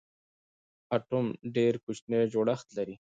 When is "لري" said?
2.77-2.95